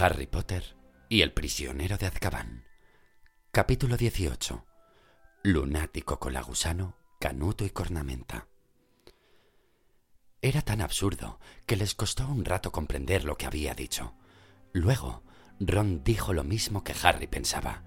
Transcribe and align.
Harry 0.00 0.26
Potter 0.26 0.76
y 1.08 1.22
el 1.22 1.32
prisionero 1.32 1.96
de 1.96 2.06
Azkaban. 2.06 2.64
Capítulo 3.50 3.96
18. 3.96 4.64
Lunático 5.42 6.20
colagusano, 6.20 6.96
canuto 7.18 7.64
y 7.64 7.70
cornamenta. 7.70 8.46
Era 10.40 10.62
tan 10.62 10.82
absurdo 10.82 11.40
que 11.66 11.76
les 11.76 11.96
costó 11.96 12.28
un 12.28 12.44
rato 12.44 12.70
comprender 12.70 13.24
lo 13.24 13.36
que 13.36 13.46
había 13.46 13.74
dicho. 13.74 14.14
Luego, 14.72 15.24
Ron 15.58 16.04
dijo 16.04 16.32
lo 16.32 16.44
mismo 16.44 16.84
que 16.84 16.94
Harry 17.02 17.26
pensaba. 17.26 17.82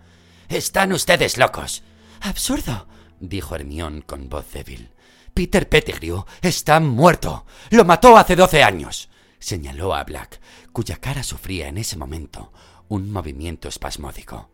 Están 0.50 0.92
ustedes 0.92 1.38
locos. 1.38 1.84
Absurdo, 2.20 2.90
dijo 3.22 3.56
Hermión 3.56 4.02
con 4.02 4.28
voz 4.28 4.52
débil. 4.52 4.92
Peter 5.34 5.70
Pettigrew 5.70 6.26
está 6.42 6.82
muerto. 6.82 7.46
Lo 7.70 7.86
mató 7.86 8.18
hace 8.18 8.36
doce 8.36 8.64
años. 8.64 9.10
Señaló 9.42 9.96
a 9.96 10.04
Black, 10.04 10.40
cuya 10.72 10.98
cara 10.98 11.24
sufría 11.24 11.68
en 11.68 11.80
ese 11.80 11.98
momento 11.98 12.54
un 12.90 13.12
movimiento 13.12 13.68
espasmódico. 13.68 14.52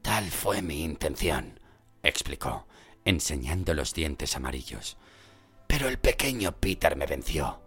Tal 0.00 0.24
fue 0.30 0.62
mi 0.62 0.82
intención, 0.82 1.60
explicó, 2.02 2.66
enseñando 3.04 3.74
los 3.74 3.92
dientes 3.92 4.34
amarillos. 4.34 4.96
Pero 5.66 5.86
el 5.86 5.98
pequeño 5.98 6.52
Peter 6.52 6.96
me 6.96 7.04
venció. 7.04 7.60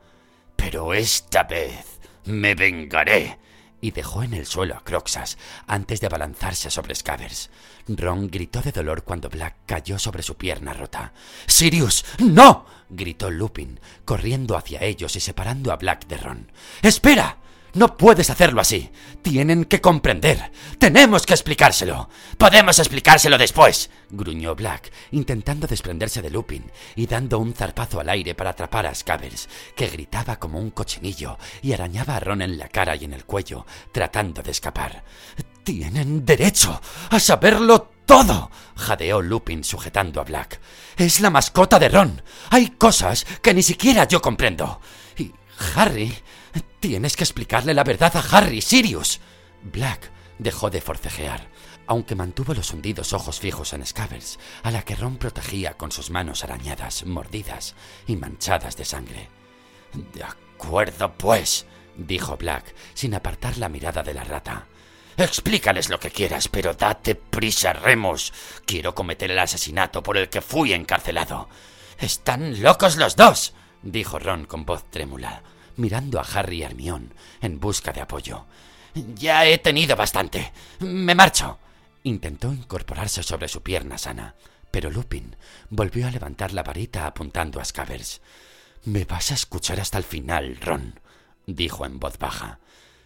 Pero 0.55 0.95
esta 0.95 1.43
vez 1.43 1.99
me 2.25 2.55
vengaré. 2.55 3.37
Y 3.85 3.91
dejó 3.91 4.23
en 4.23 4.33
el 4.33 4.47
suelo 4.47 4.75
a 4.75 4.83
Croxas 4.83 5.37
antes 5.67 6.01
de 6.01 6.07
abalanzarse 6.07 6.71
sobre 6.71 6.95
Scavers. 6.95 7.51
Ron 7.87 8.31
gritó 8.31 8.63
de 8.63 8.71
dolor 8.71 9.03
cuando 9.03 9.29
Black 9.29 9.57
cayó 9.67 9.99
sobre 9.99 10.23
su 10.23 10.33
pierna 10.37 10.73
rota. 10.73 11.13
¡Sirius! 11.45 12.03
¡No! 12.17 12.65
gritó 12.89 13.29
Lupin, 13.29 13.79
corriendo 14.03 14.57
hacia 14.57 14.81
ellos 14.81 15.15
y 15.15 15.19
separando 15.19 15.71
a 15.71 15.75
Black 15.75 16.07
de 16.07 16.17
Ron. 16.17 16.51
¡Espera! 16.81 17.37
No 17.75 17.97
puedes 17.97 18.29
hacerlo 18.29 18.61
así. 18.61 18.89
Tienen 19.21 19.65
que 19.65 19.81
comprender. 19.81 20.51
Tenemos 20.79 21.25
que 21.25 21.33
explicárselo. 21.33 22.09
Podemos 22.37 22.79
explicárselo 22.79 23.37
después, 23.37 23.89
gruñó 24.09 24.55
Black, 24.55 24.91
intentando 25.11 25.67
desprenderse 25.67 26.21
de 26.21 26.29
Lupin 26.29 26.71
y 26.95 27.05
dando 27.05 27.37
un 27.37 27.53
zarpazo 27.53 27.99
al 27.99 28.07
aire 28.07 28.33
para 28.33 28.51
atrapar 28.51 28.85
a 28.85 28.95
Scavers, 28.95 29.49
que 29.75 29.87
gritaba 29.87 30.37
como 30.37 30.57
un 30.57 30.71
cochinillo 30.71 31.37
y 31.61 31.73
arañaba 31.73 32.15
a 32.15 32.19
Ron 32.21 32.41
en 32.41 32.57
la 32.57 32.69
cara 32.69 32.95
y 32.95 33.03
en 33.03 33.13
el 33.13 33.25
cuello, 33.25 33.65
tratando 33.91 34.41
de 34.41 34.51
escapar. 34.51 35.03
Tienen 35.65 36.25
derecho 36.25 36.81
a 37.09 37.19
saberlo 37.19 37.91
todo, 38.05 38.51
jadeó 38.77 39.21
Lupin 39.21 39.65
sujetando 39.65 40.21
a 40.21 40.23
Black. 40.23 40.61
Es 40.95 41.19
la 41.19 41.29
mascota 41.29 41.77
de 41.77 41.89
Ron. 41.89 42.21
Hay 42.51 42.69
cosas 42.69 43.25
que 43.41 43.53
ni 43.53 43.63
siquiera 43.63 44.07
yo 44.07 44.21
comprendo. 44.21 44.79
Y 45.17 45.33
Harry 45.75 46.15
Tienes 46.79 47.15
que 47.15 47.23
explicarle 47.23 47.73
la 47.73 47.83
verdad 47.83 48.15
a 48.15 48.37
Harry, 48.37 48.61
Sirius. 48.61 49.19
Black 49.63 50.11
dejó 50.37 50.69
de 50.69 50.81
forcejear, 50.81 51.49
aunque 51.87 52.13
mantuvo 52.15 52.53
los 52.53 52.71
hundidos 52.71 53.13
ojos 53.13 53.39
fijos 53.39 53.73
en 53.73 53.85
Scavers, 53.85 54.37
a 54.63 54.69
la 54.69 54.83
que 54.83 54.95
Ron 54.95 55.17
protegía 55.17 55.73
con 55.73 55.91
sus 55.91 56.11
manos 56.11 56.43
arañadas, 56.43 57.05
mordidas 57.05 57.75
y 58.05 58.15
manchadas 58.15 58.77
de 58.77 58.85
sangre. 58.85 59.29
De 60.13 60.23
acuerdo, 60.23 61.13
pues, 61.17 61.65
dijo 61.97 62.37
Black, 62.37 62.75
sin 62.93 63.15
apartar 63.15 63.57
la 63.57 63.69
mirada 63.69 64.03
de 64.03 64.13
la 64.13 64.23
rata. 64.23 64.67
Explícales 65.17 65.89
lo 65.89 65.99
que 65.99 66.11
quieras, 66.11 66.49
pero 66.49 66.73
date 66.73 67.15
prisa, 67.15 67.73
Remus. 67.73 68.31
Quiero 68.65 68.93
cometer 68.93 69.31
el 69.31 69.39
asesinato 69.39 70.03
por 70.03 70.17
el 70.17 70.29
que 70.29 70.41
fui 70.41 70.73
encarcelado. 70.73 71.49
Están 71.97 72.61
locos 72.61 72.97
los 72.97 73.15
dos, 73.15 73.53
dijo 73.81 74.19
Ron 74.19 74.45
con 74.45 74.65
voz 74.65 74.83
trémula 74.91 75.41
mirando 75.77 76.19
a 76.19 76.23
Harry 76.23 76.57
y 76.57 76.63
Hermione 76.63 77.09
en 77.41 77.59
busca 77.59 77.91
de 77.91 78.01
apoyo. 78.01 78.45
Ya 79.15 79.45
he 79.45 79.57
tenido 79.57 79.95
bastante. 79.95 80.53
Me 80.79 81.15
marcho. 81.15 81.59
Intentó 82.03 82.53
incorporarse 82.53 83.23
sobre 83.23 83.47
su 83.47 83.63
pierna 83.63 83.97
sana, 83.97 84.35
pero 84.71 84.91
Lupin 84.91 85.35
volvió 85.69 86.07
a 86.07 86.11
levantar 86.11 86.53
la 86.53 86.63
varita 86.63 87.07
apuntando 87.07 87.59
a 87.59 87.65
Scavers. 87.65 88.21
Me 88.83 89.05
vas 89.05 89.31
a 89.31 89.33
escuchar 89.33 89.79
hasta 89.79 89.97
el 89.97 90.03
final, 90.03 90.57
Ron, 90.61 90.99
dijo 91.47 91.85
en 91.85 91.99
voz 91.99 92.19
baja. 92.19 92.59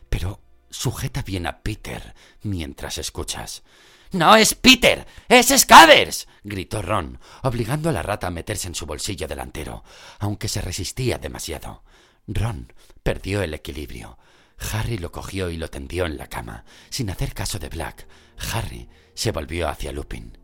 Pero 0.09 0.41
sujeta 0.69 1.21
bien 1.21 1.47
a 1.47 1.59
Peter 1.59 2.13
mientras 2.43 2.97
escuchas. 2.97 3.63
No 4.11 4.35
es 4.35 4.55
Peter, 4.55 5.07
es 5.27 5.47
Scavers, 5.47 6.27
gritó 6.43 6.81
Ron, 6.81 7.19
obligando 7.43 7.89
a 7.89 7.93
la 7.93 8.01
rata 8.01 8.27
a 8.27 8.31
meterse 8.31 8.67
en 8.67 8.75
su 8.75 8.85
bolsillo 8.85 9.27
delantero, 9.27 9.83
aunque 10.17 10.47
se 10.47 10.61
resistía 10.61 11.19
demasiado. 11.19 11.83
Ron 12.31 12.71
perdió 13.01 13.41
el 13.41 13.55
equilibrio. 13.55 14.19
Harry 14.71 14.97
lo 14.97 15.11
cogió 15.11 15.49
y 15.49 15.57
lo 15.57 15.69
tendió 15.69 16.05
en 16.05 16.17
la 16.17 16.27
cama. 16.27 16.63
Sin 16.89 17.09
hacer 17.09 17.33
caso 17.33 17.57
de 17.57 17.69
Black, 17.69 18.07
Harry 18.53 18.87
se 19.15 19.31
volvió 19.31 19.67
hacia 19.67 19.91
Lupin. 19.91 20.37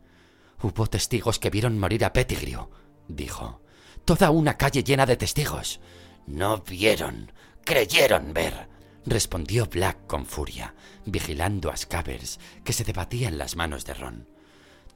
Hubo 0.62 0.86
testigos 0.88 1.38
que 1.38 1.50
vieron 1.50 1.78
morir 1.78 2.04
a 2.04 2.12
Pettigrew, 2.12 2.70
dijo. 3.06 3.62
Toda 4.04 4.30
una 4.30 4.56
calle 4.56 4.82
llena 4.82 5.06
de 5.06 5.16
testigos. 5.16 5.80
No 6.26 6.58
vieron, 6.58 7.30
creyeron 7.64 8.32
ver, 8.32 8.68
respondió 9.04 9.66
Black 9.66 10.06
con 10.06 10.26
furia, 10.26 10.74
vigilando 11.04 11.70
a 11.70 11.76
Scavers, 11.76 12.40
que 12.64 12.72
se 12.72 12.84
debatía 12.84 13.28
en 13.28 13.38
las 13.38 13.54
manos 13.54 13.84
de 13.84 13.94
Ron. 13.94 14.28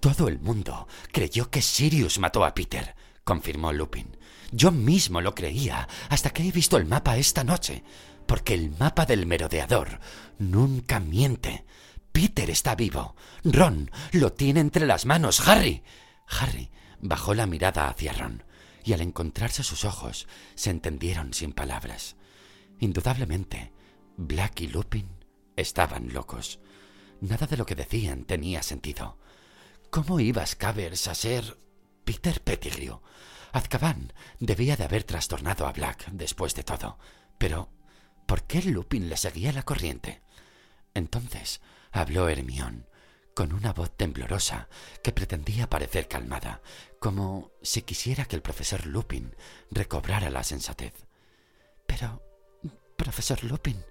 Todo 0.01 0.29
el 0.29 0.41
mundo 0.41 0.89
creyó 1.13 1.51
que 1.51 1.63
Sirius 1.63 2.19
mató 2.19 2.45
a 2.45 2.55
Peter, 2.55 2.97
confirmó 3.23 3.73
Lupin. 3.73 4.17
Yo 4.53 4.73
mismo 4.73 5.21
lo 5.21 5.35
creía 5.35 5.89
hasta 6.09 6.31
que 6.31 6.47
he 6.47 6.53
visto 6.53 6.77
el 6.77 6.87
mapa 6.87 7.17
esta 7.17 7.45
noche, 7.45 7.85
porque 8.27 8.55
el 8.55 8.71
mapa 8.79 9.07
del 9.07 9.27
merodeador 9.27 10.01
nunca 10.39 11.01
miente. 11.01 11.65
Peter 12.13 12.51
está 12.51 12.75
vivo. 12.75 13.15
Ron 13.45 13.91
lo 14.13 14.33
tiene 14.33 14.61
entre 14.61 14.87
las 14.87 15.07
manos. 15.07 15.47
Harry. 15.47 15.83
Harry 16.27 16.71
bajó 17.01 17.35
la 17.35 17.47
mirada 17.47 17.89
hacia 17.89 18.13
Ron, 18.13 18.45
y 18.85 18.93
al 18.93 19.01
encontrarse 19.01 19.63
sus 19.63 19.85
ojos 19.85 20.27
se 20.55 20.71
entendieron 20.71 21.33
sin 21.35 21.53
palabras. 21.53 22.17
Indudablemente, 22.79 23.73
Black 24.17 24.63
y 24.63 24.69
Lupin 24.69 25.09
estaban 25.57 26.13
locos. 26.13 26.61
Nada 27.21 27.47
de 27.47 27.57
lo 27.57 27.67
que 27.67 27.75
decían 27.75 28.25
tenía 28.25 28.63
sentido. 28.63 29.19
¿Cómo 29.91 30.21
iba 30.21 30.47
Scavers 30.47 31.09
a 31.09 31.15
ser 31.15 31.59
Peter 32.05 32.41
Pettigrew? 32.43 33.01
Azkaban 33.53 34.13
debía 34.39 34.77
de 34.77 34.85
haber 34.85 35.05
trastornado 35.05 35.67
a 35.67 35.73
Black 35.73 36.07
después 36.13 36.55
de 36.55 36.63
todo. 36.63 36.99
Pero, 37.39 37.71
¿por 38.27 38.45
qué 38.45 38.63
Lupin 38.63 39.09
le 39.09 39.17
seguía 39.17 39.53
la 39.53 39.63
corriente? 39.63 40.23
Entonces 40.95 41.61
habló 41.93 42.29
Hermión, 42.29 42.87
con 43.35 43.53
una 43.53 43.73
voz 43.73 43.97
temblorosa 43.97 44.69
que 45.03 45.13
pretendía 45.13 45.71
parecer 45.71 46.09
calmada, 46.09 46.63
como 47.01 47.51
si 47.63 47.83
quisiera 47.83 48.25
que 48.25 48.37
el 48.37 48.43
profesor 48.43 48.87
Lupin 48.87 49.35
recobrara 49.71 50.31
la 50.31 50.45
sensatez. 50.45 50.95
Pero, 51.87 52.23
profesor 52.97 53.43
Lupin, 53.45 53.83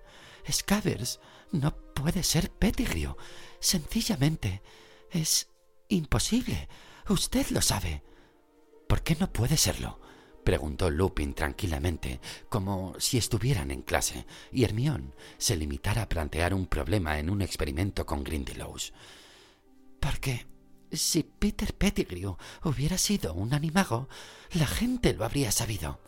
Scavers 0.50 1.20
no 1.52 1.76
puede 1.94 2.24
ser 2.24 2.52
Pettigrew. 2.52 3.16
Sencillamente, 3.60 4.62
es 5.12 5.50
imposible. 5.88 6.70
Usted 7.08 7.50
lo 7.50 7.62
sabe. 7.62 8.04
¿Por 8.90 9.04
qué 9.04 9.16
no 9.20 9.32
puede 9.32 9.56
serlo? 9.56 10.00
preguntó 10.44 10.90
Lupin 10.90 11.36
tranquilamente, 11.36 12.20
como 12.50 12.96
si 12.98 13.20
estuvieran 13.20 13.70
en 13.70 13.84
clase, 13.84 14.26
y 14.52 14.64
Hermión 14.64 15.14
se 15.38 15.56
limitara 15.56 16.02
a 16.02 16.10
plantear 16.10 16.56
un 16.56 16.66
problema 16.66 17.20
en 17.20 17.30
un 17.30 17.44
experimento 17.44 18.08
con 18.08 18.24
Grindylows. 18.24 18.92
Porque 20.00 20.48
si 20.92 21.24
Peter 21.24 21.74
Pettigrew 21.74 22.38
hubiera 22.64 22.98
sido 22.98 23.34
un 23.34 23.54
animago, 23.54 24.08
la 24.52 24.66
gente 24.66 25.14
lo 25.14 25.26
habría 25.26 25.52
sabido. 25.52 26.00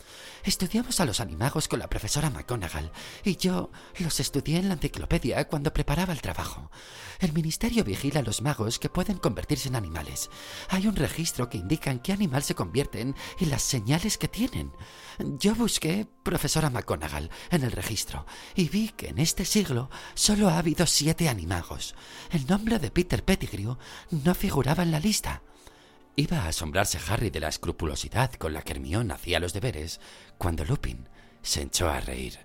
Estudiamos 0.43 0.99
a 0.99 1.05
los 1.05 1.19
animagos 1.19 1.67
con 1.67 1.77
la 1.77 1.89
profesora 1.89 2.31
McGonagall 2.31 2.91
y 3.23 3.35
yo 3.35 3.71
los 3.99 4.19
estudié 4.19 4.57
en 4.57 4.69
la 4.69 4.73
enciclopedia 4.73 5.47
cuando 5.47 5.71
preparaba 5.73 6.13
el 6.13 6.21
trabajo. 6.21 6.71
El 7.19 7.33
ministerio 7.33 7.83
vigila 7.83 8.21
a 8.21 8.23
los 8.23 8.41
magos 8.41 8.79
que 8.79 8.89
pueden 8.89 9.17
convertirse 9.17 9.67
en 9.67 9.75
animales. 9.75 10.31
Hay 10.69 10.87
un 10.87 10.95
registro 10.95 11.49
que 11.49 11.59
indica 11.59 11.91
en 11.91 11.99
qué 11.99 12.13
animal 12.13 12.41
se 12.41 12.55
convierten 12.55 13.15
y 13.39 13.45
las 13.45 13.61
señales 13.61 14.17
que 14.17 14.27
tienen. 14.27 14.71
Yo 15.19 15.53
busqué 15.53 16.07
profesora 16.23 16.71
McGonagall 16.71 17.29
en 17.51 17.63
el 17.63 17.71
registro 17.71 18.25
y 18.55 18.69
vi 18.69 18.89
que 18.89 19.09
en 19.09 19.19
este 19.19 19.45
siglo 19.45 19.91
solo 20.15 20.49
ha 20.49 20.57
habido 20.57 20.87
siete 20.87 21.29
animagos. 21.29 21.93
El 22.31 22.47
nombre 22.47 22.79
de 22.79 22.89
Peter 22.89 23.23
Pettigrew 23.23 23.77
no 24.09 24.33
figuraba 24.71 24.83
en 24.83 24.91
la 24.91 24.99
lista. 24.99 25.41
Iba 26.15 26.43
a 26.43 26.47
asombrarse 26.47 26.97
Harry 27.09 27.29
de 27.29 27.41
la 27.41 27.49
escrupulosidad 27.49 28.31
con 28.33 28.53
la 28.53 28.61
que 28.61 28.71
Hermione 28.71 29.13
hacía 29.13 29.39
los 29.39 29.51
deberes 29.53 29.99
cuando 30.37 30.63
Lupin 30.63 31.09
se 31.41 31.63
echó 31.63 31.89
a 31.89 31.99
reír. 31.99 32.39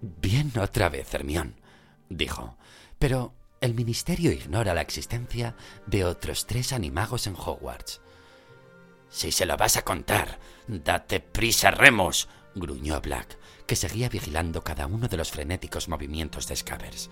Bien 0.00 0.52
otra 0.60 0.90
vez, 0.90 1.14
Hermión, 1.14 1.54
dijo. 2.10 2.58
Pero 2.98 3.32
el 3.62 3.74
ministerio 3.74 4.30
ignora 4.30 4.74
la 4.74 4.82
existencia 4.82 5.56
de 5.86 6.04
otros 6.04 6.46
tres 6.46 6.72
animagos 6.72 7.26
en 7.26 7.34
Hogwarts. 7.34 8.00
Si 9.08 9.32
se 9.32 9.46
lo 9.46 9.56
vas 9.56 9.78
a 9.78 9.84
contar, 9.84 10.38
date 10.66 11.20
prisa, 11.20 11.70
Remus, 11.70 12.28
gruñó 12.54 13.00
Black, 13.00 13.38
que 13.66 13.76
seguía 13.76 14.10
vigilando 14.10 14.62
cada 14.62 14.86
uno 14.86 15.08
de 15.08 15.16
los 15.16 15.30
frenéticos 15.30 15.88
movimientos 15.88 16.46
de 16.46 16.56
Scavers. 16.56 17.08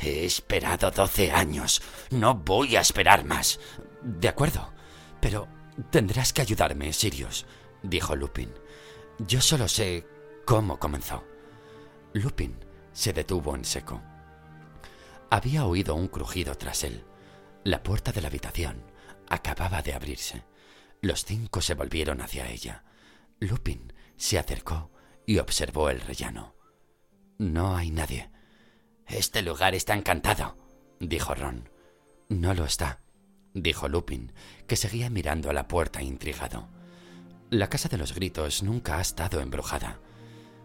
He 0.00 0.24
esperado 0.24 0.92
doce 0.92 1.32
años. 1.32 1.82
No 2.10 2.34
voy 2.34 2.76
a 2.76 2.80
esperar 2.80 3.24
más. 3.24 3.58
De 4.02 4.28
acuerdo. 4.28 4.72
Pero 5.20 5.48
tendrás 5.90 6.32
que 6.32 6.42
ayudarme, 6.42 6.92
Sirius, 6.92 7.46
dijo 7.82 8.16
Lupin. 8.16 8.52
Yo 9.18 9.40
solo 9.40 9.68
sé 9.68 10.06
cómo 10.44 10.78
comenzó. 10.78 11.24
Lupin 12.12 12.56
se 12.92 13.12
detuvo 13.12 13.54
en 13.54 13.64
seco. 13.64 14.00
Había 15.30 15.66
oído 15.66 15.94
un 15.94 16.08
crujido 16.08 16.54
tras 16.56 16.84
él. 16.84 17.04
La 17.64 17.82
puerta 17.82 18.12
de 18.12 18.22
la 18.22 18.28
habitación 18.28 18.82
acababa 19.28 19.82
de 19.82 19.92
abrirse. 19.92 20.44
Los 21.00 21.24
cinco 21.24 21.60
se 21.60 21.74
volvieron 21.74 22.20
hacia 22.20 22.48
ella. 22.48 22.84
Lupin 23.40 23.92
se 24.16 24.38
acercó 24.38 24.90
y 25.26 25.38
observó 25.38 25.90
el 25.90 26.00
rellano. 26.00 26.54
No 27.38 27.76
hay 27.76 27.90
nadie. 27.90 28.30
Este 29.06 29.42
lugar 29.42 29.74
está 29.74 29.94
encantado, 29.94 30.56
dijo 30.98 31.34
Ron. 31.34 31.68
No 32.28 32.54
lo 32.54 32.64
está, 32.64 33.00
dijo 33.62 33.88
Lupin, 33.88 34.32
que 34.66 34.76
seguía 34.76 35.10
mirando 35.10 35.50
a 35.50 35.52
la 35.52 35.68
puerta 35.68 36.02
intrigado. 36.02 36.68
La 37.50 37.68
casa 37.68 37.88
de 37.88 37.98
los 37.98 38.14
gritos 38.14 38.62
nunca 38.62 38.98
ha 38.98 39.00
estado 39.00 39.40
embrujada. 39.40 39.98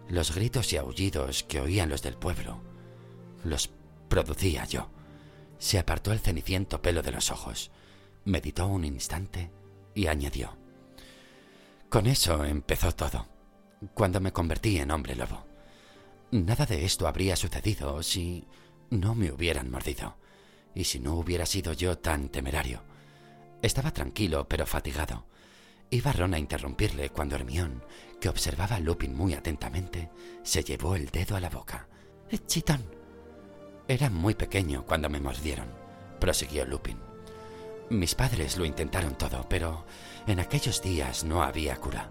Los 0.09 0.35
gritos 0.35 0.73
y 0.73 0.77
aullidos 0.77 1.43
que 1.43 1.61
oían 1.61 1.89
los 1.89 2.01
del 2.01 2.17
pueblo 2.17 2.61
los 3.43 3.69
producía 4.09 4.65
yo. 4.65 4.89
Se 5.59 5.79
apartó 5.79 6.11
el 6.11 6.19
ceniciento 6.19 6.81
pelo 6.81 7.01
de 7.01 7.11
los 7.11 7.31
ojos, 7.31 7.71
meditó 8.25 8.67
un 8.67 8.85
instante 8.85 9.51
y 9.93 10.07
añadió. 10.07 10.57
Con 11.89 12.07
eso 12.07 12.43
empezó 12.43 12.93
todo, 12.93 13.27
cuando 13.93 14.19
me 14.19 14.33
convertí 14.33 14.77
en 14.77 14.91
hombre 14.91 15.15
lobo. 15.15 15.45
Nada 16.31 16.65
de 16.65 16.85
esto 16.85 17.07
habría 17.07 17.35
sucedido 17.35 18.01
si 18.01 18.47
no 18.89 19.13
me 19.15 19.31
hubieran 19.31 19.69
mordido 19.69 20.15
y 20.75 20.83
si 20.85 20.99
no 20.99 21.15
hubiera 21.15 21.45
sido 21.45 21.73
yo 21.73 21.97
tan 21.97 22.29
temerario. 22.29 22.83
Estaba 23.61 23.91
tranquilo 23.91 24.47
pero 24.47 24.65
fatigado. 24.65 25.25
Iba 25.89 26.11
Ron 26.11 26.33
a 26.33 26.39
interrumpirle 26.39 27.09
cuando 27.09 27.35
Hermión, 27.35 27.83
que 28.19 28.29
observaba 28.29 28.77
a 28.77 28.79
Lupin 28.79 29.15
muy 29.15 29.33
atentamente, 29.33 30.09
se 30.43 30.63
llevó 30.63 30.95
el 30.95 31.09
dedo 31.09 31.35
a 31.35 31.39
la 31.39 31.49
boca. 31.49 31.87
Eh, 32.29 32.39
Chitón. 32.47 32.83
Era 33.87 34.09
muy 34.09 34.33
pequeño 34.33 34.85
cuando 34.85 35.09
me 35.09 35.19
mordieron, 35.19 35.67
prosiguió 36.19 36.65
Lupin. 36.65 36.97
Mis 37.89 38.15
padres 38.15 38.57
lo 38.57 38.65
intentaron 38.65 39.17
todo, 39.17 39.47
pero 39.47 39.85
en 40.25 40.39
aquellos 40.39 40.81
días 40.81 41.23
no 41.23 41.43
había 41.43 41.75
cura. 41.75 42.09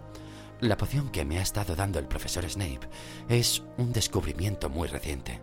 La 0.61 0.77
poción 0.77 1.11
que 1.11 1.25
me 1.25 1.39
ha 1.39 1.43
estado 1.43 1.75
dando 1.75 1.99
el 1.99 2.07
profesor 2.07 2.49
Snape 2.49 2.89
es 3.29 3.65
un 3.79 3.93
descubrimiento 3.93 4.71
muy 4.71 4.87
reciente. 4.87 5.41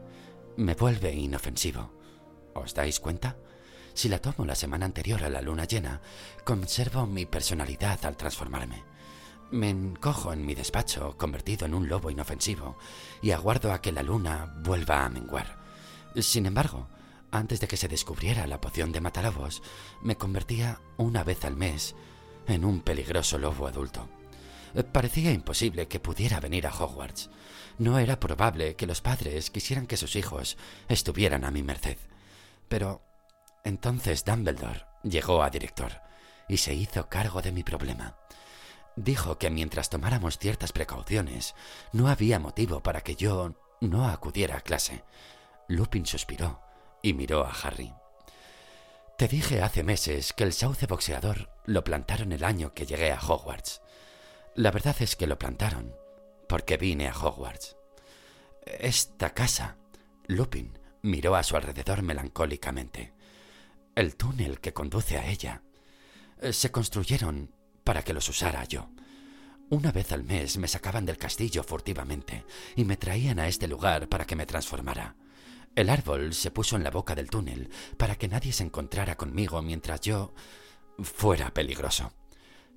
Me 0.55 0.75
vuelve 0.75 1.13
inofensivo. 1.13 1.91
¿Os 2.53 2.73
dais 2.73 2.99
cuenta? 2.99 3.37
Si 3.93 4.09
la 4.09 4.19
tomo 4.19 4.45
la 4.45 4.55
semana 4.55 4.85
anterior 4.85 5.23
a 5.23 5.29
la 5.29 5.41
luna 5.41 5.65
llena, 5.65 6.01
conservo 6.43 7.05
mi 7.05 7.25
personalidad 7.25 8.05
al 8.05 8.17
transformarme. 8.17 8.83
Me 9.51 9.69
encojo 9.69 10.31
en 10.31 10.45
mi 10.45 10.55
despacho, 10.55 11.17
convertido 11.17 11.65
en 11.65 11.73
un 11.73 11.89
lobo 11.89 12.11
inofensivo, 12.11 12.77
y 13.21 13.31
aguardo 13.31 13.73
a 13.73 13.81
que 13.81 13.91
la 13.91 14.03
luna 14.03 14.53
vuelva 14.63 15.03
a 15.03 15.09
menguar. 15.09 15.57
Sin 16.15 16.45
embargo, 16.45 16.87
antes 17.31 17.59
de 17.59 17.67
que 17.67 17.77
se 17.77 17.87
descubriera 17.87 18.47
la 18.47 18.61
poción 18.61 18.91
de 18.91 19.01
matalobos, 19.01 19.61
me 20.01 20.17
convertía 20.17 20.81
una 20.97 21.23
vez 21.23 21.45
al 21.45 21.55
mes 21.55 21.95
en 22.47 22.65
un 22.65 22.81
peligroso 22.81 23.37
lobo 23.37 23.67
adulto. 23.67 24.07
Parecía 24.91 25.31
imposible 25.31 25.87
que 25.87 25.99
pudiera 25.99 26.39
venir 26.39 26.67
a 26.67 26.73
Hogwarts. 26.73 27.29
No 27.77 27.97
era 27.97 28.19
probable 28.19 28.75
que 28.75 28.87
los 28.87 29.01
padres 29.01 29.49
quisieran 29.49 29.87
que 29.87 29.97
sus 29.97 30.15
hijos 30.15 30.57
estuvieran 30.87 31.43
a 31.43 31.51
mi 31.51 31.63
merced. 31.63 31.97
Pero 32.69 33.01
entonces 33.65 34.23
Dumbledore 34.23 34.85
llegó 35.03 35.43
a 35.43 35.49
director 35.49 36.01
y 36.47 36.57
se 36.57 36.73
hizo 36.73 37.09
cargo 37.09 37.41
de 37.41 37.51
mi 37.51 37.63
problema. 37.63 38.15
Dijo 38.95 39.37
que 39.37 39.49
mientras 39.49 39.89
tomáramos 39.89 40.37
ciertas 40.37 40.71
precauciones, 40.71 41.55
no 41.93 42.07
había 42.07 42.39
motivo 42.39 42.81
para 42.81 43.01
que 43.01 43.15
yo 43.15 43.53
no 43.81 44.07
acudiera 44.07 44.57
a 44.57 44.61
clase. 44.61 45.03
Lupin 45.67 46.05
suspiró 46.05 46.61
y 47.01 47.13
miró 47.13 47.45
a 47.45 47.51
Harry. 47.51 47.93
Te 49.17 49.27
dije 49.27 49.61
hace 49.61 49.83
meses 49.83 50.33
que 50.33 50.43
el 50.43 50.53
sauce 50.53 50.85
boxeador 50.85 51.49
lo 51.65 51.83
plantaron 51.83 52.31
el 52.31 52.43
año 52.43 52.73
que 52.73 52.85
llegué 52.85 53.11
a 53.11 53.19
Hogwarts. 53.19 53.81
La 54.55 54.71
verdad 54.71 54.95
es 54.99 55.15
que 55.15 55.27
lo 55.27 55.37
plantaron 55.37 55.93
porque 56.47 56.77
vine 56.77 57.07
a 57.07 57.13
Hogwarts. 57.13 57.75
Esta 58.65 59.33
casa. 59.33 59.77
Lupin 60.27 60.78
miró 61.01 61.35
a 61.35 61.43
su 61.43 61.55
alrededor 61.55 62.01
melancólicamente. 62.01 63.13
El 63.95 64.15
túnel 64.15 64.59
que 64.59 64.73
conduce 64.73 65.17
a 65.17 65.27
ella. 65.27 65.61
Se 66.51 66.71
construyeron 66.71 67.51
para 67.83 68.03
que 68.03 68.13
los 68.13 68.29
usara 68.29 68.63
yo. 68.65 68.89
Una 69.69 69.91
vez 69.91 70.11
al 70.11 70.23
mes 70.23 70.57
me 70.57 70.67
sacaban 70.67 71.05
del 71.05 71.17
castillo 71.17 71.63
furtivamente 71.63 72.45
y 72.75 72.85
me 72.85 72.97
traían 72.97 73.39
a 73.39 73.47
este 73.47 73.67
lugar 73.67 74.09
para 74.09 74.25
que 74.25 74.35
me 74.35 74.45
transformara. 74.45 75.15
El 75.75 75.89
árbol 75.89 76.33
se 76.33 76.49
puso 76.49 76.75
en 76.75 76.83
la 76.83 76.89
boca 76.89 77.13
del 77.13 77.29
túnel 77.29 77.69
para 77.97 78.15
que 78.15 78.27
nadie 78.27 78.51
se 78.51 78.63
encontrara 78.63 79.15
conmigo 79.15 79.61
mientras 79.61 80.01
yo 80.01 80.33
fuera 81.03 81.53
peligroso. 81.53 82.11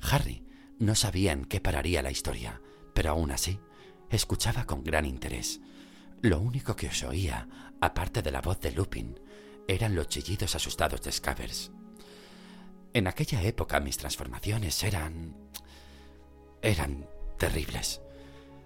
Harry 0.01 0.45
no 0.79 0.95
sabía 0.95 1.33
en 1.33 1.45
qué 1.47 1.61
pararía 1.61 2.03
la 2.03 2.11
historia, 2.11 2.61
pero 2.95 3.11
aún 3.11 3.31
así 3.31 3.59
escuchaba 4.11 4.67
con 4.67 4.85
gran 4.85 5.07
interés. 5.07 5.61
Lo 6.23 6.39
único 6.39 6.77
que 6.77 6.87
os 6.87 7.03
oía, 7.03 7.49
aparte 7.81 8.23
de 8.23 8.31
la 8.31 8.41
voz 8.41 8.61
de 8.61 8.71
Lupin, 8.71 9.19
eran 9.67 9.97
los 9.97 10.07
chillidos 10.07 10.55
asustados 10.55 11.03
de 11.03 11.11
Scabbers. 11.11 11.73
En 12.95 13.09
aquella 13.09 13.43
época 13.43 13.81
mis 13.81 13.97
transformaciones 13.97 14.85
eran... 14.85 15.35
eran 16.63 17.09
terribles. 17.39 18.03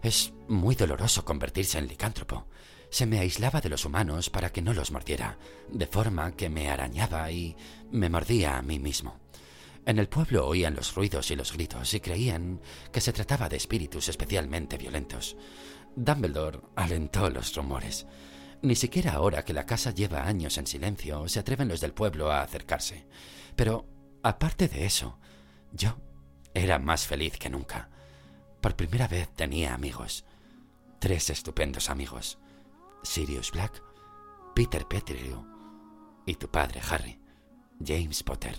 Es 0.02 0.34
muy 0.48 0.74
doloroso 0.74 1.24
convertirse 1.24 1.78
en 1.78 1.88
licántropo. 1.88 2.46
Se 2.90 3.06
me 3.06 3.20
aislaba 3.20 3.62
de 3.62 3.70
los 3.70 3.86
humanos 3.86 4.28
para 4.28 4.52
que 4.52 4.60
no 4.60 4.74
los 4.74 4.90
mordiera, 4.90 5.38
de 5.70 5.86
forma 5.86 6.32
que 6.32 6.50
me 6.50 6.68
arañaba 6.68 7.30
y 7.30 7.56
me 7.90 8.10
mordía 8.10 8.58
a 8.58 8.62
mí 8.62 8.78
mismo. 8.78 9.18
En 9.86 9.98
el 9.98 10.08
pueblo 10.08 10.46
oían 10.46 10.74
los 10.74 10.94
ruidos 10.94 11.30
y 11.30 11.36
los 11.36 11.52
gritos 11.52 11.94
y 11.94 12.00
creían 12.00 12.60
que 12.92 13.00
se 13.00 13.14
trataba 13.14 13.48
de 13.48 13.56
espíritus 13.56 14.08
especialmente 14.08 14.76
violentos. 14.76 15.36
Dumbledore 15.96 16.60
alentó 16.76 17.30
los 17.30 17.54
rumores. 17.56 18.06
Ni 18.62 18.76
siquiera 18.76 19.14
ahora 19.14 19.44
que 19.44 19.54
la 19.54 19.66
casa 19.66 19.90
lleva 19.90 20.26
años 20.26 20.58
en 20.58 20.66
silencio 20.66 21.26
se 21.28 21.40
atreven 21.40 21.68
los 21.68 21.80
del 21.80 21.94
pueblo 21.94 22.30
a 22.30 22.42
acercarse. 22.42 23.06
Pero, 23.56 23.86
aparte 24.22 24.68
de 24.68 24.84
eso, 24.84 25.18
yo 25.72 25.96
era 26.54 26.78
más 26.78 27.06
feliz 27.06 27.38
que 27.38 27.50
nunca. 27.50 27.88
Por 28.60 28.76
primera 28.76 29.08
vez 29.08 29.28
tenía 29.34 29.74
amigos. 29.74 30.24
Tres 30.98 31.30
estupendos 31.30 31.90
amigos. 31.90 32.38
Sirius 33.02 33.52
Black, 33.52 33.82
Peter 34.54 34.86
Pettigrew 34.86 35.46
y 36.26 36.34
tu 36.34 36.50
padre, 36.50 36.80
Harry, 36.90 37.20
James 37.84 38.22
Potter. 38.22 38.58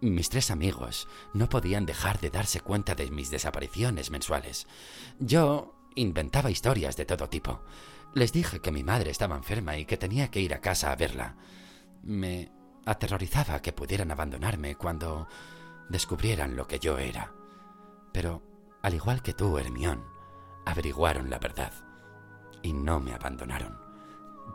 Mis 0.00 0.30
tres 0.30 0.50
amigos 0.50 1.08
no 1.34 1.48
podían 1.48 1.84
dejar 1.84 2.20
de 2.20 2.30
darse 2.30 2.60
cuenta 2.60 2.94
de 2.94 3.10
mis 3.10 3.30
desapariciones 3.30 4.10
mensuales. 4.10 4.66
Yo 5.18 5.79
inventaba 5.94 6.50
historias 6.50 6.96
de 6.96 7.04
todo 7.04 7.28
tipo. 7.28 7.62
Les 8.14 8.32
dije 8.32 8.60
que 8.60 8.72
mi 8.72 8.82
madre 8.82 9.10
estaba 9.10 9.36
enferma 9.36 9.76
y 9.76 9.84
que 9.84 9.96
tenía 9.96 10.30
que 10.30 10.40
ir 10.40 10.54
a 10.54 10.60
casa 10.60 10.92
a 10.92 10.96
verla. 10.96 11.36
Me 12.02 12.50
aterrorizaba 12.86 13.62
que 13.62 13.72
pudieran 13.72 14.10
abandonarme 14.10 14.74
cuando 14.74 15.28
descubrieran 15.88 16.56
lo 16.56 16.66
que 16.66 16.78
yo 16.78 16.98
era. 16.98 17.32
Pero, 18.12 18.42
al 18.82 18.94
igual 18.94 19.22
que 19.22 19.34
tú, 19.34 19.58
Hermión, 19.58 20.04
averiguaron 20.64 21.30
la 21.30 21.38
verdad 21.38 21.72
y 22.62 22.72
no 22.72 23.00
me 23.00 23.12
abandonaron. 23.12 23.78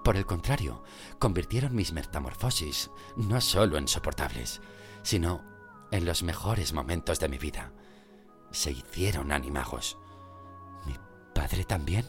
Por 0.04 0.18
el 0.18 0.26
contrario, 0.26 0.84
convirtieron 1.20 1.76
mis 1.76 1.94
metamorfosis 1.94 2.92
no 3.16 3.42
solo 3.42 3.78
en 3.78 3.88
soportables, 3.88 4.62
sino 5.04 5.44
en 5.92 6.06
los 6.06 6.24
mejores 6.24 6.74
momentos 6.74 7.20
de 7.20 7.30
mi 7.30 7.38
vida. 7.38 7.72
Se 8.52 8.72
hicieron 8.72 9.32
animagos. 9.32 9.98
¿Mi 11.36 11.42
padre 11.42 11.66
también? 11.66 12.06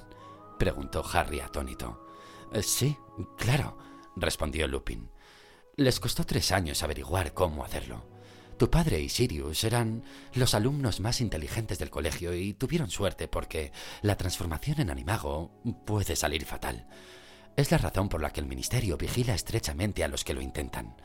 preguntó 0.57 1.05
Harry 1.13 1.41
atónito. 1.41 2.07
Eh, 2.53 2.63
sí, 2.63 2.97
claro, 3.37 3.77
respondió 4.15 4.69
Lupin. 4.69 5.11
Les 5.75 5.99
costó 5.99 6.25
tres 6.25 6.53
años 6.53 6.85
averiguar 6.85 7.35
cómo 7.35 7.65
hacerlo. 7.65 8.07
Tu 8.57 8.71
padre 8.71 9.01
y 9.01 9.09
Sirius 9.09 9.65
eran 9.65 10.05
los 10.35 10.55
alumnos 10.55 11.01
más 11.01 11.21
inteligentes 11.21 11.81
del 11.81 11.91
colegio 11.91 12.35
y 12.35 12.55
tuvieron 12.55 12.89
suerte 12.89 13.27
porque 13.27 13.73
la 14.01 14.17
transformación 14.17 14.81
en 14.81 14.91
animago 14.91 15.51
puede 15.85 16.15
salir 16.15 16.45
fatal. 16.45 16.87
Es 17.57 17.73
la 17.73 17.79
razón 17.79 18.09
por 18.09 18.23
la 18.23 18.31
que 18.31 18.41
el 18.41 18.47
Ministerio 18.47 18.97
vigila 18.97 19.35
estrechamente 19.35 20.05
a 20.05 20.09
los 20.09 20.23
que 20.23 20.35
lo 20.35 20.41
intentan. 20.41 20.97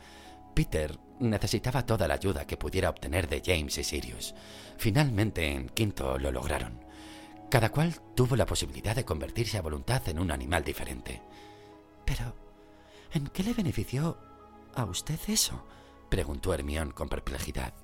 Peter 0.54 0.96
necesitaba 1.18 1.86
toda 1.86 2.06
la 2.06 2.14
ayuda 2.14 2.46
que 2.46 2.56
pudiera 2.56 2.88
obtener 2.88 3.28
de 3.28 3.42
James 3.44 3.76
y 3.78 3.84
Sirius. 3.84 4.32
Finalmente, 4.78 5.50
en 5.50 5.68
quinto, 5.68 6.18
lo 6.18 6.30
lograron. 6.30 6.91
Cada 7.52 7.70
cual 7.70 7.94
tuvo 8.14 8.34
la 8.34 8.46
posibilidad 8.46 8.96
de 8.96 9.04
convertirse 9.04 9.58
a 9.58 9.60
voluntad 9.60 10.08
en 10.08 10.18
un 10.18 10.30
animal 10.30 10.64
diferente. 10.64 11.20
Pero... 12.06 12.34
¿En 13.12 13.26
qué 13.26 13.42
le 13.42 13.52
benefició 13.52 14.16
a 14.74 14.86
usted 14.86 15.20
eso? 15.28 15.62
preguntó 16.08 16.54
Hermión 16.54 16.92
con 16.92 17.10
perplejidad. 17.10 17.74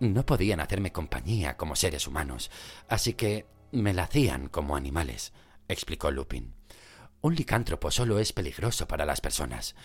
No 0.00 0.26
podían 0.26 0.58
hacerme 0.58 0.90
compañía 0.90 1.56
como 1.56 1.76
seres 1.76 2.08
humanos, 2.08 2.50
así 2.88 3.14
que 3.14 3.46
me 3.70 3.94
la 3.94 4.02
hacían 4.02 4.48
como 4.48 4.74
animales, 4.74 5.32
explicó 5.68 6.10
Lupin. 6.10 6.52
Un 7.20 7.36
licántropo 7.36 7.92
solo 7.92 8.18
es 8.18 8.32
peligroso 8.32 8.88
para 8.88 9.06
las 9.06 9.20
personas. 9.20 9.76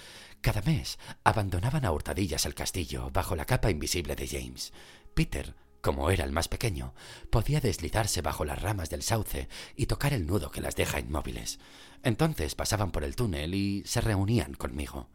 Cada 0.41 0.63
mes 0.63 0.97
abandonaban 1.23 1.85
a 1.85 1.91
hurtadillas 1.91 2.47
el 2.47 2.55
castillo 2.55 3.11
bajo 3.11 3.35
la 3.35 3.45
capa 3.45 3.69
invisible 3.69 4.15
de 4.15 4.27
James. 4.27 4.73
Peter, 5.13 5.53
como 5.85 6.09
era 6.09 6.23
el 6.23 6.31
más 6.31 6.47
pequeño, 6.47 6.95
podía 7.29 7.61
deslizarse 7.61 8.23
bajo 8.23 8.43
las 8.43 8.59
ramas 8.59 8.89
del 8.89 9.03
sauce 9.03 9.47
y 9.75 9.85
tocar 9.85 10.13
el 10.13 10.25
nudo 10.25 10.49
que 10.49 10.59
las 10.59 10.75
deja 10.75 10.99
inmóviles. 10.99 11.59
Entonces 12.01 12.55
pasaban 12.55 12.89
por 12.89 13.03
el 13.03 13.15
túnel 13.15 13.53
y 13.53 13.83
se 13.85 14.01
reunían 14.01 14.55
conmigo. 14.55 15.09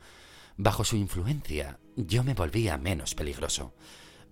Bajo 0.56 0.84
su 0.84 0.94
influencia, 0.94 1.80
yo 1.96 2.22
me 2.22 2.34
volvía 2.34 2.78
menos 2.78 3.16
peligroso. 3.16 3.74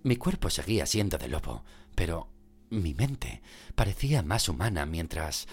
Mi 0.01 0.15
cuerpo 0.15 0.49
seguía 0.49 0.85
siendo 0.85 1.17
de 1.17 1.27
lobo, 1.27 1.65
pero 1.93 2.29
mi 2.69 2.93
mente 2.93 3.41
parecía 3.75 4.23
más 4.23 4.47
humana 4.47 4.85
mientras... 4.85 5.45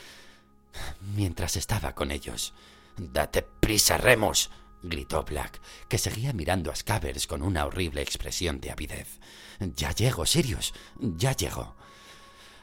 mientras 1.16 1.56
estaba 1.56 1.96
con 1.96 2.12
ellos. 2.12 2.54
Date 2.96 3.42
prisa, 3.42 3.98
Remus, 3.98 4.50
gritó 4.82 5.24
Black, 5.24 5.60
que 5.88 5.98
seguía 5.98 6.32
mirando 6.32 6.70
a 6.70 6.76
Scabbers 6.76 7.26
con 7.26 7.42
una 7.42 7.66
horrible 7.66 8.02
expresión 8.02 8.60
de 8.60 8.70
avidez. 8.70 9.20
Ya 9.60 9.92
llego, 9.92 10.26
Sirius, 10.26 10.74
ya 11.00 11.32
llego. 11.32 11.76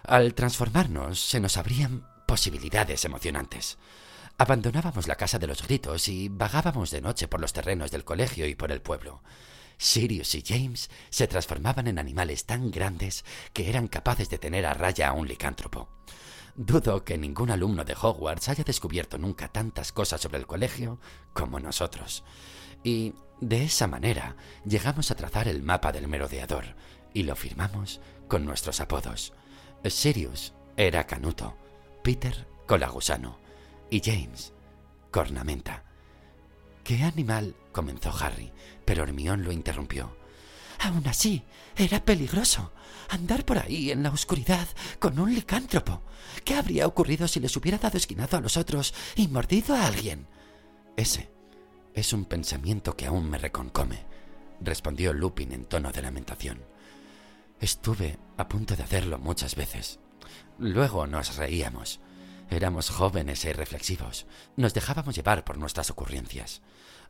Al 0.04 0.34
transformarnos 0.34 1.20
se 1.20 1.40
nos 1.40 1.58
abrían 1.58 2.08
posibilidades 2.28 3.06
emocionantes. 3.06 3.78
Abandonábamos 4.38 5.08
la 5.08 5.16
casa 5.16 5.38
de 5.38 5.48
los 5.48 5.62
gritos 5.62 6.08
y 6.08 6.28
vagábamos 6.30 6.90
de 6.92 7.02
noche 7.02 7.28
por 7.28 7.40
los 7.40 7.54
terrenos 7.54 7.92
del 7.92 8.04
colegio 8.04 8.48
y 8.48 8.56
por 8.56 8.72
el 8.72 8.82
pueblo. 8.82 9.22
Sirius 9.78 10.36
y 10.36 10.44
James 10.46 10.90
se 11.10 11.28
transformaban 11.28 11.88
en 11.88 12.00
animales 12.00 12.46
tan 12.46 12.72
grandes 12.72 13.26
que 13.54 13.70
eran 13.70 13.88
capaces 13.88 14.30
de 14.30 14.38
tener 14.38 14.66
a 14.66 14.74
raya 14.74 15.10
a 15.10 15.14
un 15.14 15.28
licántropo. 15.28 15.90
Dudo 16.56 17.04
que 17.04 17.18
ningún 17.18 17.50
alumno 17.50 17.84
de 17.84 17.96
Hogwarts 18.00 18.50
haya 18.50 18.64
descubierto 18.64 19.18
nunca 19.18 19.48
tantas 19.48 19.92
cosas 19.92 20.22
sobre 20.22 20.38
el 20.38 20.46
colegio 20.46 21.00
como 21.34 21.60
nosotros. 21.60 22.24
Y 22.84 23.16
de 23.42 23.64
esa 23.64 23.88
manera 23.88 24.36
llegamos 24.64 25.10
a 25.10 25.16
trazar 25.16 25.48
el 25.48 25.64
mapa 25.64 25.92
del 25.92 26.08
merodeador 26.08 26.76
y 27.14 27.24
lo 27.24 27.36
firmamos 27.36 28.02
con 28.28 28.46
nuestros 28.46 28.80
apodos. 28.82 29.34
Sirius 29.84 30.54
era 30.78 31.08
Canuto, 31.08 31.58
Peter 32.04 32.48
Colagusano 32.68 33.40
y 33.90 34.02
James 34.04 34.54
Cornamenta. 35.12 35.84
¿Qué 36.84 37.04
animal? 37.04 37.56
comenzó 37.72 38.12
Harry, 38.12 38.52
pero 38.86 39.04
Hermión 39.04 39.44
lo 39.44 39.52
interrumpió. 39.52 40.16
Aún 40.84 41.08
así, 41.08 41.44
era 41.78 42.04
peligroso. 42.04 42.74
Andar 43.10 43.46
por 43.46 43.58
ahí 43.58 43.92
en 43.92 44.04
la 44.04 44.10
oscuridad 44.10 44.68
con 45.00 45.18
un 45.18 45.34
licántropo. 45.34 46.02
¿Qué 46.44 46.56
habría 46.56 46.88
ocurrido 46.88 47.28
si 47.28 47.40
les 47.40 47.56
hubiera 47.56 47.78
dado 47.78 47.98
esquinazo 47.98 48.38
a 48.38 48.42
los 48.42 48.58
otros 48.58 48.94
y 49.16 49.30
mordido 49.30 49.76
a 49.76 49.86
alguien? 49.86 50.28
Ese 50.98 51.32
es 51.94 52.12
un 52.12 52.26
pensamiento 52.26 52.98
que 52.98 53.06
aún 53.06 53.30
me 53.30 53.38
reconcome, 53.38 54.06
respondió 54.60 55.14
Lupin 55.14 55.54
en 55.54 55.66
tono 55.66 55.92
de 55.92 56.02
lamentación. 56.02 56.62
Estuve 57.62 58.20
a 58.36 58.50
punto 58.50 58.76
de 58.76 58.84
hacerlo 58.84 59.20
muchas 59.20 59.56
veces. 59.56 60.00
Luego 60.58 61.08
nos 61.08 61.38
reíamos. 61.38 62.02
Éramos 62.50 62.90
jóvenes 62.90 63.46
e 63.46 63.52
irreflexivos. 63.52 64.26
Nos 64.58 64.74
dejábamos 64.74 65.16
llevar 65.16 65.46
por 65.46 65.58
nuestras 65.58 65.90
ocurrencias. 65.90 66.62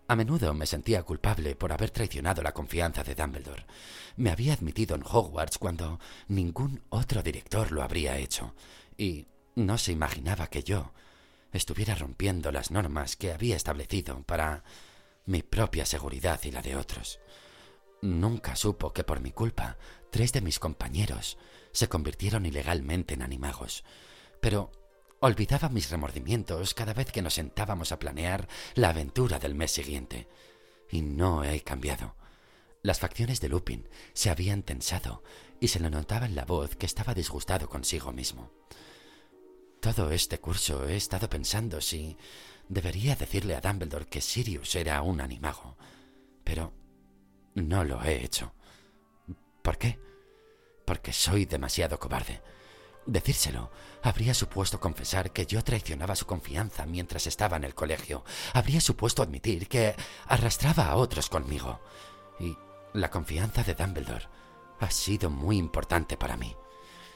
A 0.08 0.16
menudo 0.16 0.54
me 0.54 0.66
sentía 0.66 1.04
culpable 1.04 1.56
por 1.56 1.72
haber 1.72 1.90
traicionado 1.90 2.42
la 2.42 2.54
confianza 2.54 3.04
de 3.04 3.16
Dumbledore. 3.16 3.66
Me 4.18 4.32
había 4.32 4.54
admitido 4.54 4.96
en 4.96 5.04
Hogwarts 5.04 5.58
cuando 5.58 6.00
ningún 6.28 6.84
otro 6.90 7.24
director 7.24 7.72
lo 7.72 7.84
habría 7.84 8.18
hecho, 8.18 8.54
y 8.98 9.28
no 9.56 9.78
se 9.78 9.92
imaginaba 9.92 10.48
que 10.48 10.64
yo 10.64 10.92
estuviera 11.54 11.96
rompiendo 11.96 12.52
las 12.52 12.72
normas 12.72 13.16
que 13.16 13.32
había 13.32 13.56
establecido 13.56 14.22
para 14.24 14.64
mi 15.26 15.42
propia 15.42 15.86
seguridad 15.86 16.40
y 16.44 16.52
la 16.52 16.62
de 16.62 16.76
otros. 16.76 17.20
Nunca 18.02 18.58
supo 18.58 18.92
que 18.92 19.06
por 19.06 19.22
mi 19.22 19.32
culpa 19.32 19.78
tres 20.12 20.34
de 20.34 20.42
mis 20.42 20.60
compañeros 20.60 21.38
se 21.72 21.88
convirtieron 21.88 22.46
ilegalmente 22.46 23.14
en 23.14 23.22
animagos, 23.22 23.86
pero 24.42 24.72
Olvidaba 25.26 25.70
mis 25.70 25.90
remordimientos 25.90 26.74
cada 26.74 26.94
vez 26.94 27.10
que 27.10 27.22
nos 27.22 27.36
sentábamos 27.36 27.94
a 27.94 27.98
planear 27.98 28.46
la 28.76 28.90
aventura 28.90 29.40
del 29.40 29.56
mes 29.56 29.72
siguiente. 29.72 30.28
Y 30.92 31.02
no 31.02 31.46
he 31.46 31.62
cambiado. 31.62 32.18
Las 32.82 33.00
facciones 33.00 33.40
de 33.40 33.48
Lupin 33.48 33.88
se 34.12 34.30
habían 34.30 34.64
tensado 34.64 35.24
y 35.62 35.70
se 35.70 35.80
le 35.80 35.90
notaba 35.90 36.26
en 36.26 36.36
la 36.36 36.44
voz 36.44 36.76
que 36.76 36.86
estaba 36.86 37.14
disgustado 37.14 37.70
consigo 37.70 38.12
mismo. 38.12 38.52
Todo 39.80 40.12
este 40.12 40.42
curso 40.42 40.90
he 40.90 40.98
estado 40.98 41.30
pensando 41.30 41.80
si 41.80 42.18
debería 42.68 43.16
decirle 43.16 43.56
a 43.56 43.62
Dumbledore 43.62 44.10
que 44.10 44.20
Sirius 44.20 44.76
era 44.76 45.02
un 45.04 45.22
animago, 45.22 45.78
pero 46.44 46.74
no 47.56 47.86
lo 47.86 48.04
he 48.04 48.26
hecho. 48.26 48.54
¿Por 49.62 49.78
qué? 49.78 49.98
Porque 50.84 51.14
soy 51.14 51.46
demasiado 51.46 51.98
cobarde. 51.98 52.42
Decírselo 53.06 53.70
habría 54.02 54.34
supuesto 54.34 54.80
confesar 54.80 55.32
que 55.32 55.46
yo 55.46 55.64
traicionaba 55.64 56.16
su 56.16 56.26
confianza 56.26 56.86
mientras 56.86 57.28
estaba 57.28 57.58
en 57.58 57.66
el 57.66 57.76
colegio. 57.76 58.24
Habría 58.54 58.80
supuesto 58.80 59.22
admitir 59.22 59.68
que 59.68 59.96
arrastraba 60.28 60.88
a 60.88 60.96
otros 60.96 61.30
conmigo. 61.30 61.82
Y 62.40 62.58
la 62.94 63.10
confianza 63.10 63.64
de 63.64 63.74
Dumbledore 63.74 64.28
ha 64.80 64.90
sido 64.90 65.30
muy 65.30 65.58
importante 65.58 66.16
para 66.16 66.38
mí. 66.38 66.56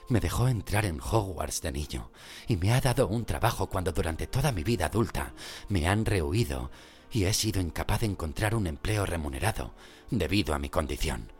Me 0.09 0.19
dejó 0.19 0.47
entrar 0.47 0.85
en 0.85 0.99
Hogwarts 1.01 1.61
de 1.61 1.71
niño 1.71 2.11
y 2.47 2.57
me 2.57 2.73
ha 2.73 2.81
dado 2.81 3.07
un 3.07 3.25
trabajo 3.25 3.67
cuando 3.67 3.91
durante 3.91 4.27
toda 4.27 4.51
mi 4.51 4.63
vida 4.63 4.85
adulta 4.87 5.33
me 5.67 5.87
han 5.87 6.05
rehuido 6.05 6.71
y 7.11 7.25
he 7.25 7.33
sido 7.33 7.61
incapaz 7.61 8.01
de 8.01 8.07
encontrar 8.07 8.55
un 8.55 8.67
empleo 8.67 9.05
remunerado 9.05 9.73
debido 10.09 10.53
a 10.53 10.59
mi 10.59 10.69
condición 10.69 11.36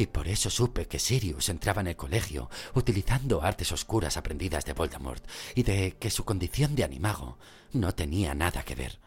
y 0.00 0.06
por 0.06 0.28
eso 0.28 0.48
supe 0.48 0.86
que 0.86 0.98
Sirius 0.98 1.50
entraba 1.50 1.82
en 1.82 1.88
el 1.88 1.96
colegio 1.96 2.48
utilizando 2.72 3.42
artes 3.42 3.70
oscuras 3.70 4.16
aprendidas 4.16 4.64
de 4.64 4.72
Voldemort 4.72 5.22
y 5.54 5.62
de 5.62 5.98
que 5.98 6.08
su 6.08 6.24
condición 6.24 6.74
de 6.74 6.84
animago 6.84 7.36
no 7.72 7.94
tenía 7.94 8.34
nada 8.34 8.62
que 8.62 8.74
ver. 8.74 8.98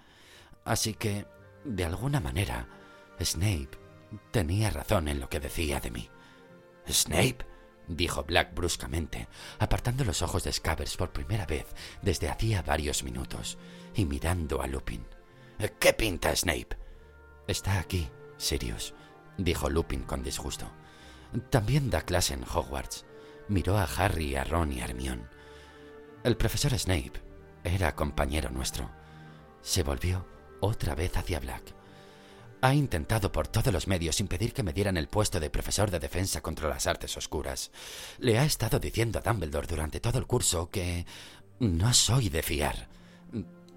Así 0.65 0.93
que, 0.93 1.25
de 1.65 1.83
alguna 1.83 2.19
manera, 2.19 2.67
Snape 3.19 3.71
tenía 4.29 4.69
razón 4.69 5.07
en 5.07 5.19
lo 5.19 5.29
que 5.29 5.39
decía 5.39 5.79
de 5.79 5.89
mí. 5.89 6.09
¿Snape? 6.88 7.39
dijo 7.88 8.23
Black 8.23 8.53
bruscamente, 8.53 9.27
apartando 9.57 10.05
los 10.05 10.21
ojos 10.21 10.43
de 10.43 10.53
Scabbers 10.53 10.95
por 10.95 11.12
primera 11.12 11.47
vez 11.47 11.65
desde 12.03 12.29
hacía 12.29 12.62
varios 12.62 13.03
minutos 13.03 13.57
y 13.95 14.05
mirando 14.05 14.62
a 14.62 14.67
Lupin. 14.67 15.03
¿Qué 15.79 15.93
pinta 15.93 16.35
Snape? 16.35 16.77
Está 17.47 17.79
aquí, 17.79 18.07
Sirius, 18.38 18.93
dijo 19.39 19.71
Lupin 19.71 20.03
con 20.03 20.21
disgusto. 20.21 20.71
También 21.49 21.89
da 21.89 22.01
clase 22.01 22.33
en 22.33 22.43
Hogwarts. 22.43 23.05
Miró 23.47 23.77
a 23.77 23.83
Harry, 23.83 24.35
a 24.35 24.43
Ron 24.43 24.71
y 24.71 24.81
a 24.81 24.85
Hermione. 24.85 25.25
El 26.23 26.37
profesor 26.37 26.77
Snape 26.77 27.21
era 27.63 27.95
compañero 27.95 28.49
nuestro. 28.49 28.89
Se 29.61 29.83
volvió 29.83 30.25
otra 30.59 30.95
vez 30.95 31.15
hacia 31.17 31.39
Black. 31.39 31.73
Ha 32.61 32.73
intentado 32.73 33.31
por 33.31 33.47
todos 33.49 33.73
los 33.73 33.87
medios 33.89 34.21
impedir 34.21 34.53
que 34.53 34.63
me 34.63 34.71
dieran 34.71 34.95
el 34.95 35.09
puesto 35.09 35.41
de 35.41 35.49
profesor 35.49 35.91
de 35.91 35.99
defensa 35.99 36.39
contra 36.39 36.69
las 36.69 36.87
artes 36.87 37.17
oscuras. 37.17 37.71
Le 38.19 38.39
ha 38.39 38.45
estado 38.45 38.79
diciendo 38.79 39.19
a 39.19 39.21
Dumbledore 39.21 39.67
durante 39.67 39.99
todo 39.99 40.17
el 40.17 40.27
curso 40.27 40.69
que 40.69 41.05
no 41.59 41.93
soy 41.93 42.29
de 42.29 42.41
fiar. 42.41 42.87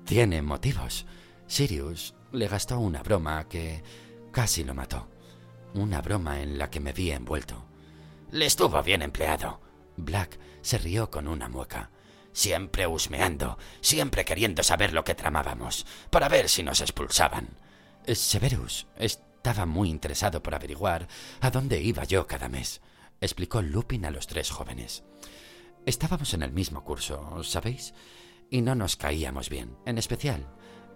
Tiene 0.04 0.40
motivos. 0.40 1.04
Sirius 1.48 2.14
le 2.30 2.46
gastó 2.46 2.78
una 2.78 3.02
broma 3.02 3.48
que 3.48 3.82
casi 4.30 4.62
lo 4.62 4.74
mató. 4.74 5.08
Una 5.74 6.00
broma 6.00 6.40
en 6.40 6.58
la 6.58 6.70
que 6.70 6.80
me 6.80 6.92
vi 6.92 7.10
envuelto. 7.10 7.66
Le 8.30 8.46
estuvo 8.46 8.82
bien 8.82 9.02
empleado. 9.02 9.60
Black 9.96 10.38
se 10.62 10.78
rió 10.78 11.10
con 11.10 11.28
una 11.28 11.48
mueca. 11.48 11.90
Siempre 12.32 12.86
husmeando, 12.86 13.58
siempre 13.80 14.24
queriendo 14.24 14.62
saber 14.62 14.92
lo 14.92 15.04
que 15.04 15.14
tramábamos, 15.14 15.86
para 16.10 16.28
ver 16.28 16.48
si 16.48 16.62
nos 16.62 16.80
expulsaban. 16.80 17.48
Severus 18.06 18.86
estaba 18.96 19.64
muy 19.64 19.88
interesado 19.88 20.42
por 20.42 20.54
averiguar 20.54 21.08
a 21.40 21.50
dónde 21.50 21.80
iba 21.80 22.04
yo 22.04 22.26
cada 22.26 22.48
mes, 22.48 22.82
explicó 23.20 23.62
Lupin 23.62 24.04
a 24.04 24.10
los 24.10 24.26
tres 24.26 24.50
jóvenes. 24.50 25.02
Estábamos 25.86 26.34
en 26.34 26.42
el 26.42 26.52
mismo 26.52 26.84
curso, 26.84 27.42
¿sabéis? 27.42 27.94
Y 28.50 28.60
no 28.60 28.74
nos 28.74 28.96
caíamos 28.96 29.48
bien. 29.48 29.76
En 29.86 29.98
especial, 29.98 30.46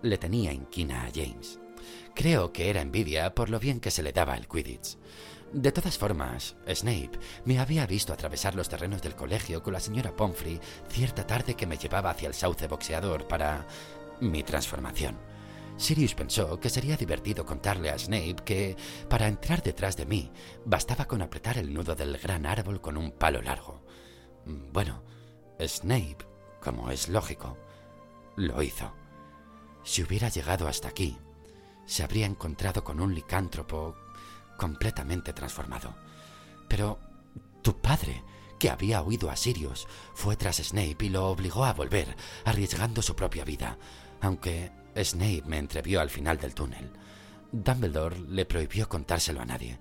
le 0.03 0.19
tenía 0.19 0.53
inquina 0.53 1.05
a 1.05 1.11
James. 1.15 1.59
Creo 2.15 2.53
que 2.53 2.71
era 2.71 2.81
envidia 2.81 3.35
por 3.35 3.51
lo 3.51 3.59
bien 3.59 3.81
que 3.81 3.91
se 3.91 4.03
le 4.03 4.13
daba 4.13 4.37
el 4.37 4.49
Quidditch. 4.49 4.97
De 5.53 5.73
todas 5.73 5.99
formas, 5.99 6.57
Snape 6.69 7.19
me 7.45 7.59
había 7.59 7.85
visto 7.87 8.13
atravesar 8.13 8.55
los 8.55 8.69
terrenos 8.69 9.03
del 9.03 9.17
colegio 9.17 9.63
con 9.63 9.73
la 9.73 9.81
señora 9.81 10.15
Pomfrey 10.15 10.61
cierta 10.89 11.27
tarde 11.27 11.55
que 11.55 11.67
me 11.67 11.77
llevaba 11.77 12.11
hacia 12.11 12.29
el 12.29 12.35
sauce 12.35 12.69
boxeador 12.69 13.27
para 13.27 13.67
mi 14.21 14.45
transformación. 14.45 15.19
Sirius 15.77 16.15
pensó 16.15 16.61
que 16.61 16.69
sería 16.69 16.97
divertido 16.97 17.45
contarle 17.45 17.91
a 17.91 17.99
Snape 17.99 18.37
que, 18.45 18.77
para 19.09 19.27
entrar 19.27 19.63
detrás 19.63 19.97
de 19.97 20.07
mí, 20.07 20.31
bastaba 20.65 21.07
con 21.07 21.23
apretar 21.23 21.59
el 21.59 21.73
nudo 21.73 21.97
del 21.97 22.19
gran 22.19 22.47
árbol 22.47 22.81
con 22.81 22.97
un 22.97 23.11
palo 23.13 23.41
largo. 23.41 23.83
Bueno, 24.45 25.03
Snape, 25.59 26.19
como 26.63 26.91
es 26.91 27.09
lógico, 27.09 27.57
lo 28.37 28.63
hizo. 28.63 28.93
Si 29.83 30.03
hubiera 30.03 30.29
llegado 30.29 30.69
hasta 30.69 30.89
aquí, 30.89 31.17
se 31.91 32.05
habría 32.05 32.25
encontrado 32.25 32.85
con 32.85 33.01
un 33.01 33.13
licántropo 33.13 33.97
completamente 34.57 35.33
transformado. 35.33 35.93
Pero 36.69 37.01
tu 37.63 37.81
padre, 37.81 38.23
que 38.61 38.71
había 38.71 39.03
huido 39.03 39.29
a 39.29 39.35
Sirius, 39.35 39.89
fue 40.15 40.37
tras 40.37 40.59
Snape 40.59 40.97
y 41.01 41.09
lo 41.09 41.27
obligó 41.27 41.65
a 41.65 41.73
volver, 41.73 42.17
arriesgando 42.45 43.03
su 43.03 43.17
propia 43.17 43.45
vida, 43.45 43.77
aunque 44.21 44.71
Snape 44.97 45.43
me 45.47 45.59
entrevió 45.59 46.01
al 46.01 46.11
final 46.11 46.39
del 46.39 46.55
túnel. 46.55 46.93
Dumbledore 47.51 48.21
le 48.21 48.47
prohibió 48.47 48.89
contárselo 48.89 49.41
a 49.41 49.47
nadie, 49.47 49.81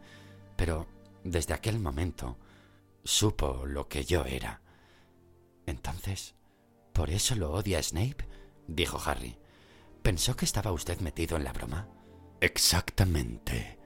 pero 0.56 0.88
desde 1.24 1.54
aquel 1.54 1.80
momento 1.80 2.40
supo 3.04 3.68
lo 3.68 3.88
que 3.88 4.04
yo 4.04 4.26
era. 4.26 4.62
Entonces, 5.68 6.34
¿por 6.92 7.12
eso 7.12 7.36
lo 7.36 7.52
odia 7.52 7.84
Snape? 7.84 8.28
dijo 8.68 9.00
Harry. 9.06 9.38
¿Pensó 10.02 10.36
que 10.36 10.46
estaba 10.46 10.72
usted 10.72 11.02
metido 11.02 11.38
en 11.38 11.44
la 11.44 11.54
broma? 11.54 11.88
Exactamente, 12.42 13.78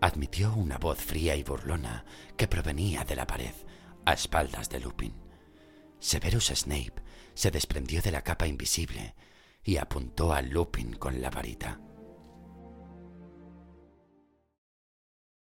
admitió 0.00 0.52
una 0.54 0.78
voz 0.78 0.98
fría 0.98 1.36
y 1.36 1.44
burlona 1.44 2.04
que 2.36 2.48
provenía 2.48 3.04
de 3.04 3.14
la 3.14 3.26
pared, 3.26 3.54
a 4.04 4.14
espaldas 4.14 4.68
de 4.68 4.80
Lupin. 4.80 5.14
Severus 6.00 6.46
Snape 6.46 6.94
se 7.34 7.50
desprendió 7.50 8.02
de 8.02 8.10
la 8.10 8.22
capa 8.22 8.48
invisible 8.48 9.14
y 9.62 9.76
apuntó 9.76 10.32
a 10.32 10.42
Lupin 10.42 10.94
con 10.94 11.20
la 11.20 11.30
varita. 11.30 11.80